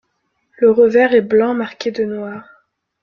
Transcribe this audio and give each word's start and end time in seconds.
Le 0.57 0.71
revers 0.71 1.13
est 1.13 1.21
blanc 1.21 1.53
marqué 1.53 1.91
de 1.91 2.05
noir. 2.05 2.49